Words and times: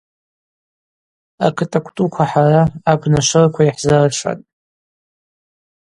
Акыт 1.45 1.71
аквтӏуква 1.77 2.25
хӏара, 2.31 2.63
абна 2.91 3.19
швырква, 3.27 3.61
йхӏзыршатӏ. 3.69 4.45